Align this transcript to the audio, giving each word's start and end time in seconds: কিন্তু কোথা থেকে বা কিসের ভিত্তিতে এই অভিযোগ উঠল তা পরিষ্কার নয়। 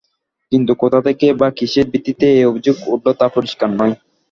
কিন্তু 0.51 0.71
কোথা 0.81 0.99
থেকে 1.07 1.27
বা 1.39 1.47
কিসের 1.57 1.85
ভিত্তিতে 1.91 2.25
এই 2.35 2.45
অভিযোগ 2.45 2.75
উঠল 2.93 3.07
তা 3.19 3.25
পরিষ্কার 3.35 3.69
নয়। 3.79 3.93